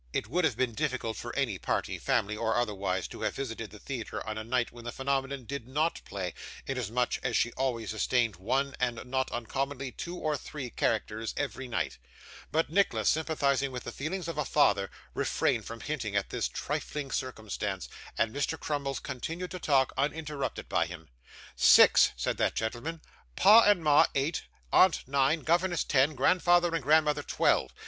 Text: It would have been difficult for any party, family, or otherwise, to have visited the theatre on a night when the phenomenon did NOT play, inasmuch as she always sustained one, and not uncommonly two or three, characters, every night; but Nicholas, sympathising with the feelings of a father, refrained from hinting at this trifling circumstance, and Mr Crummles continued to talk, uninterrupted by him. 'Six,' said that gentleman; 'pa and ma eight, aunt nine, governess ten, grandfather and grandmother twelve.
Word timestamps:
It 0.13 0.25
would 0.27 0.45
have 0.45 0.57
been 0.57 0.73
difficult 0.73 1.15
for 1.15 1.31
any 1.35 1.59
party, 1.59 1.99
family, 1.99 2.35
or 2.35 2.55
otherwise, 2.55 3.07
to 3.09 3.21
have 3.21 3.35
visited 3.35 3.69
the 3.69 3.77
theatre 3.77 4.25
on 4.27 4.35
a 4.35 4.43
night 4.43 4.71
when 4.71 4.83
the 4.83 4.91
phenomenon 4.91 5.43
did 5.45 5.67
NOT 5.67 6.01
play, 6.05 6.33
inasmuch 6.65 7.19
as 7.21 7.37
she 7.37 7.51
always 7.53 7.91
sustained 7.91 8.37
one, 8.37 8.75
and 8.79 9.05
not 9.05 9.29
uncommonly 9.31 9.91
two 9.91 10.15
or 10.17 10.35
three, 10.35 10.71
characters, 10.71 11.35
every 11.37 11.67
night; 11.67 11.99
but 12.51 12.71
Nicholas, 12.71 13.09
sympathising 13.09 13.71
with 13.71 13.83
the 13.83 13.91
feelings 13.91 14.27
of 14.27 14.39
a 14.39 14.43
father, 14.43 14.89
refrained 15.13 15.65
from 15.65 15.81
hinting 15.81 16.15
at 16.15 16.31
this 16.31 16.47
trifling 16.47 17.11
circumstance, 17.11 17.87
and 18.17 18.33
Mr 18.35 18.59
Crummles 18.59 18.99
continued 18.99 19.51
to 19.51 19.59
talk, 19.59 19.93
uninterrupted 19.99 20.67
by 20.67 20.87
him. 20.87 21.09
'Six,' 21.55 22.09
said 22.17 22.37
that 22.37 22.55
gentleman; 22.55 23.01
'pa 23.35 23.61
and 23.65 23.83
ma 23.83 24.07
eight, 24.15 24.45
aunt 24.73 25.07
nine, 25.07 25.41
governess 25.41 25.83
ten, 25.83 26.15
grandfather 26.15 26.73
and 26.73 26.81
grandmother 26.81 27.21
twelve. 27.21 27.69